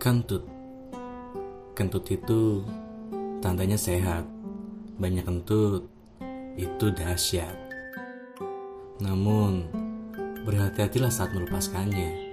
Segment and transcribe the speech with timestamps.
[0.00, 0.48] kentut.
[1.76, 2.64] Kentut itu
[3.44, 4.24] tandanya sehat.
[4.96, 5.84] Banyak kentut
[6.56, 7.52] itu dahsyat.
[9.04, 9.68] Namun,
[10.48, 12.32] berhati-hatilah saat melepaskannya.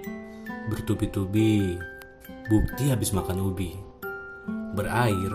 [0.72, 1.76] Bertubi-tubi,
[2.48, 3.76] bukti habis makan ubi.
[4.72, 5.32] Berair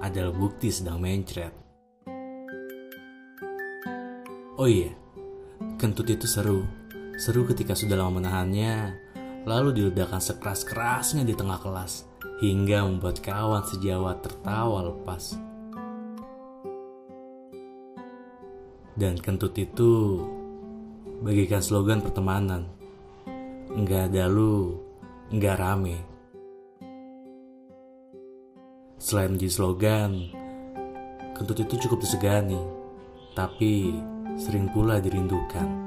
[0.00, 1.52] adalah bukti sedang mencret.
[4.56, 4.96] Oh iya,
[5.76, 6.64] kentut itu seru.
[7.20, 9.05] Seru ketika sudah lama menahannya,
[9.46, 12.02] lalu diledakkan sekeras-kerasnya di tengah kelas,
[12.42, 15.38] hingga membuat kawan sejawat tertawa lepas.
[18.98, 20.18] Dan kentut itu
[21.22, 22.66] bagikan slogan pertemanan.
[23.70, 24.82] Enggak ada lu,
[25.30, 26.02] enggak rame.
[28.98, 30.32] Selain menjadi slogan,
[31.38, 32.58] kentut itu cukup disegani,
[33.38, 33.94] tapi
[34.34, 35.86] sering pula dirindukan.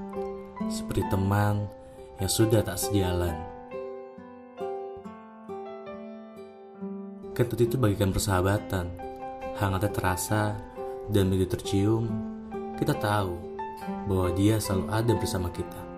[0.70, 1.79] Seperti teman
[2.20, 3.36] yang sudah tak sejalan.
[7.32, 8.92] Kentut itu bagikan persahabatan,
[9.56, 10.60] hangatnya terasa
[11.08, 12.12] dan begitu tercium,
[12.76, 13.32] kita tahu
[14.12, 15.89] bahwa dia selalu ada bersama kita.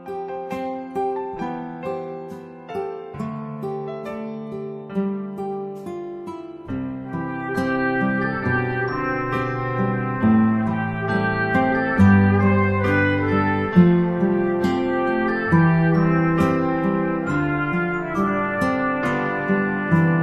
[19.92, 20.21] Bye.